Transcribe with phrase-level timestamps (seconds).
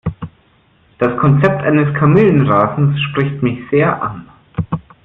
[0.97, 4.27] Das Konzept eines Kamillenrasens spricht mich sehr an.